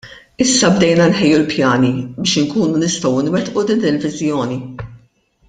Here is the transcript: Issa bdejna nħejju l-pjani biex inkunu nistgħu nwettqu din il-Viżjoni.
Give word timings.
Issa 0.43 0.69
bdejna 0.77 1.05
nħejju 1.11 1.35
l-pjani 1.41 1.91
biex 2.15 2.33
inkunu 2.45 2.81
nistgħu 2.85 3.13
nwettqu 3.29 3.67
din 3.69 3.87
il-Viżjoni. 3.93 4.61